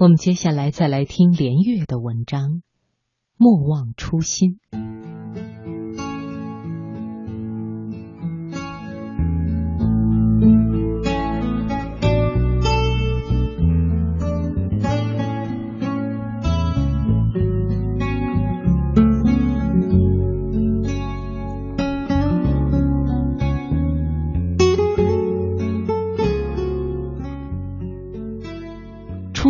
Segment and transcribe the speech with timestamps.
[0.00, 2.50] 我们接下来再来听连月的文章
[3.36, 4.60] 《莫忘初心》。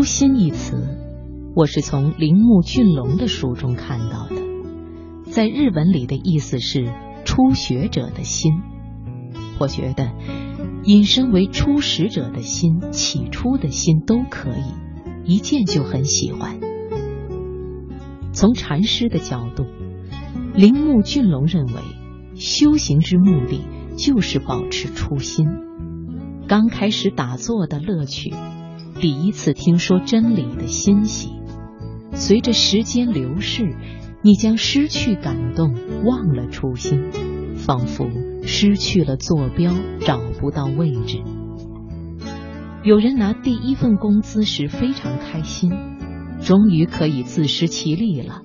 [0.09, 0.99] 心一词，
[1.55, 4.37] 我是从铃木俊龙的书中看到的，
[5.31, 6.91] 在日文里的意思是
[7.27, 8.55] 初学者的心。
[9.61, 10.11] 我觉得
[10.85, 16.59] 引申为初始者的心、起初的心都可以，一见就很喜欢。
[18.33, 19.67] 从禅师的角度，
[20.55, 21.75] 铃木俊龙认为，
[22.35, 23.61] 修行之目的
[23.99, 25.47] 就是保持初心。
[26.49, 28.33] 刚开始打坐的乐趣。
[29.01, 31.31] 第一次听说真理的欣喜，
[32.15, 33.77] 随着时间流逝，
[34.23, 35.73] 你将失去感动，
[36.05, 37.13] 忘了初心，
[37.55, 38.09] 仿佛
[38.43, 41.23] 失去了坐标，找不到位置。
[42.83, 45.71] 有人拿第一份工资时非常开心，
[46.41, 48.43] 终于可以自食其力了。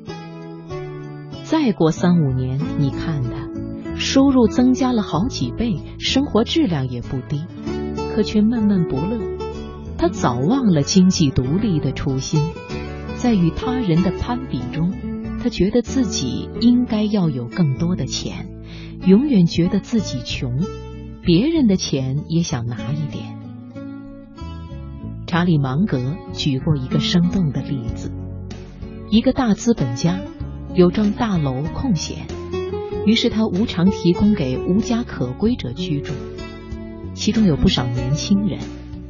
[1.41, 3.49] 再过三五年，你看他
[3.95, 7.41] 收入增加了好几倍，生活质量也不低，
[8.13, 9.32] 可却闷闷不乐。
[10.03, 12.41] 他早忘了经济独立的初心，
[13.15, 14.91] 在与他人的攀比中，
[15.41, 18.49] 他觉得自己应该要有更多的钱，
[19.05, 20.59] 永远觉得自己穷，
[21.21, 23.37] 别人的钱也想拿一点。
[25.25, 28.11] 查理芒格举过一个生动的例子：
[29.09, 30.19] 一个大资本家
[30.75, 32.27] 有幢大楼空闲，
[33.05, 36.11] 于是他无偿提供给无家可归者居住，
[37.13, 38.59] 其中有不少年轻人。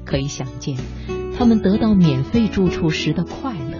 [0.05, 0.77] 可以想见，
[1.37, 3.79] 他们得到免费住处时的快乐。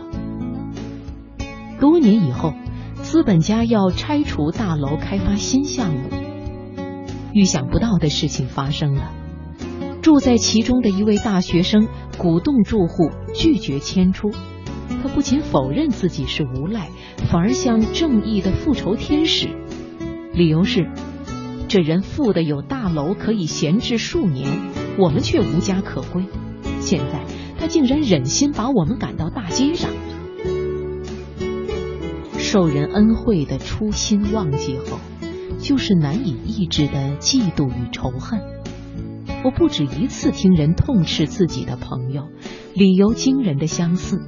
[1.80, 2.54] 多年以后，
[3.02, 6.10] 资本家要拆除大楼，开发新项目，
[7.34, 9.12] 预想不到的事情发生了。
[10.02, 14.32] 住在其中的一位大学生鼓动住户拒绝迁出，
[15.02, 16.90] 他不仅否认自己是无赖，
[17.30, 19.48] 反而像正义的复仇天使。
[20.34, 20.90] 理由是，
[21.68, 24.50] 这人富的有大楼可以闲置数年。
[24.98, 26.26] 我们却无家可归，
[26.80, 27.24] 现在
[27.60, 29.90] 他竟然忍心把我们赶到大街上。
[32.38, 35.00] 受人恩惠的初心忘记后，
[35.60, 38.40] 就是难以抑制的嫉妒与仇恨。
[39.44, 42.30] 我不止一次听人痛斥自己的朋友，
[42.76, 44.22] 理由惊人的相似。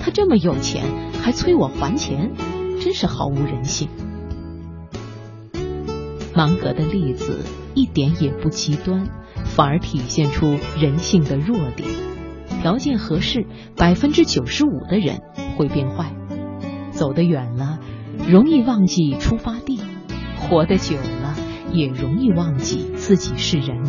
[0.00, 0.84] 他这么有钱，
[1.20, 2.32] 还催我还钱，
[2.80, 3.88] 真是毫无人性。
[6.34, 7.44] 芒格的例子
[7.74, 9.06] 一点也不极端。
[9.54, 11.88] 反而体现出人性的弱点。
[12.60, 15.20] 条件合适，百分之九十五的人
[15.56, 16.12] 会变坏。
[16.90, 17.78] 走得远了，
[18.28, 19.78] 容易忘记出发地；
[20.36, 21.34] 活得久了，
[21.72, 23.82] 也容易忘记自己是人。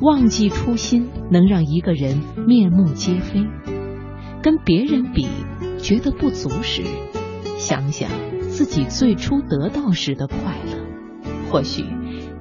[0.00, 3.46] 忘记初心，能让一个人面目皆非。
[4.42, 5.26] 跟别人比，
[5.78, 6.82] 觉得不足时，
[7.56, 8.10] 想想
[8.50, 10.36] 自己最初得到时的快
[10.66, 11.95] 乐，或许。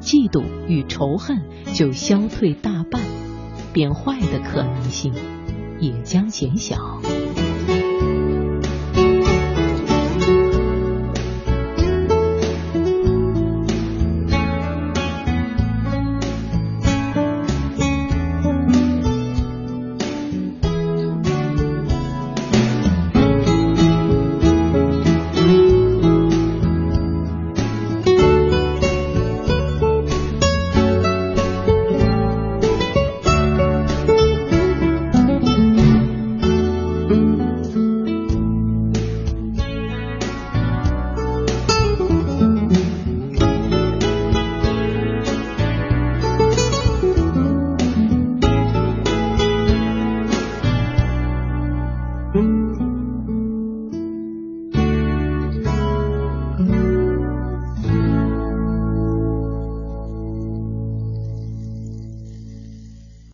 [0.06, 1.42] 嫉妒与仇恨
[1.74, 3.02] 就消退大半，
[3.74, 5.12] 变坏的可能性
[5.80, 7.02] 也将减小。